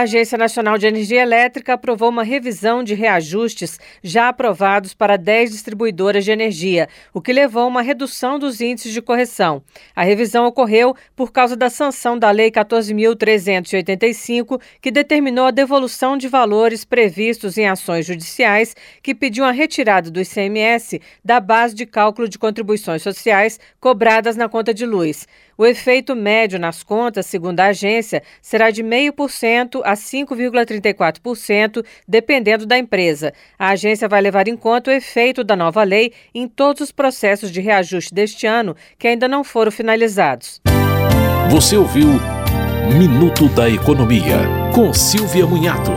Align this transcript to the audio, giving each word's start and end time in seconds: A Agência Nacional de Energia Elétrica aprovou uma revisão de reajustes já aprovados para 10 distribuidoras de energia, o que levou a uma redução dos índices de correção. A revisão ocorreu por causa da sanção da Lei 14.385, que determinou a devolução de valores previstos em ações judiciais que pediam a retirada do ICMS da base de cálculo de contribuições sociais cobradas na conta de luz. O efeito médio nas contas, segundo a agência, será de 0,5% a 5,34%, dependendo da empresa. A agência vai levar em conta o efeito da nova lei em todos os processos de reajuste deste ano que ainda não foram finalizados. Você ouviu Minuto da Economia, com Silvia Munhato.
A 0.00 0.04
Agência 0.04 0.38
Nacional 0.38 0.78
de 0.78 0.86
Energia 0.86 1.20
Elétrica 1.20 1.74
aprovou 1.74 2.08
uma 2.08 2.22
revisão 2.22 2.82
de 2.82 2.94
reajustes 2.94 3.78
já 4.02 4.30
aprovados 4.30 4.94
para 4.94 5.18
10 5.18 5.50
distribuidoras 5.50 6.24
de 6.24 6.30
energia, 6.30 6.88
o 7.12 7.20
que 7.20 7.34
levou 7.34 7.64
a 7.64 7.66
uma 7.66 7.82
redução 7.82 8.38
dos 8.38 8.62
índices 8.62 8.94
de 8.94 9.02
correção. 9.02 9.62
A 9.94 10.02
revisão 10.02 10.46
ocorreu 10.46 10.96
por 11.14 11.30
causa 11.30 11.54
da 11.54 11.68
sanção 11.68 12.18
da 12.18 12.30
Lei 12.30 12.50
14.385, 12.50 14.58
que 14.80 14.90
determinou 14.90 15.44
a 15.44 15.50
devolução 15.50 16.16
de 16.16 16.28
valores 16.28 16.82
previstos 16.82 17.58
em 17.58 17.68
ações 17.68 18.06
judiciais 18.06 18.74
que 19.02 19.14
pediam 19.14 19.46
a 19.46 19.50
retirada 19.50 20.10
do 20.10 20.18
ICMS 20.18 20.98
da 21.22 21.40
base 21.40 21.74
de 21.74 21.84
cálculo 21.84 22.26
de 22.26 22.38
contribuições 22.38 23.02
sociais 23.02 23.60
cobradas 23.78 24.34
na 24.34 24.48
conta 24.48 24.72
de 24.72 24.86
luz. 24.86 25.26
O 25.60 25.66
efeito 25.66 26.16
médio 26.16 26.58
nas 26.58 26.82
contas, 26.82 27.26
segundo 27.26 27.60
a 27.60 27.66
agência, 27.66 28.22
será 28.40 28.70
de 28.70 28.82
0,5% 28.82 29.82
a 29.90 29.94
5,34%, 29.94 31.84
dependendo 32.06 32.64
da 32.64 32.78
empresa. 32.78 33.32
A 33.58 33.70
agência 33.70 34.08
vai 34.08 34.20
levar 34.20 34.46
em 34.48 34.56
conta 34.56 34.90
o 34.90 34.94
efeito 34.94 35.42
da 35.42 35.56
nova 35.56 35.82
lei 35.82 36.12
em 36.34 36.46
todos 36.46 36.82
os 36.82 36.92
processos 36.92 37.50
de 37.50 37.60
reajuste 37.60 38.14
deste 38.14 38.46
ano 38.46 38.76
que 38.98 39.08
ainda 39.08 39.26
não 39.26 39.42
foram 39.42 39.72
finalizados. 39.72 40.60
Você 41.50 41.76
ouviu 41.76 42.08
Minuto 42.96 43.48
da 43.48 43.68
Economia, 43.68 44.38
com 44.74 44.92
Silvia 44.92 45.46
Munhato. 45.46 45.92